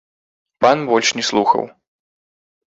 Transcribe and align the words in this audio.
Пан 0.65 0.77
больш 0.93 1.13
не 1.19 1.23
слухаў. 1.29 1.71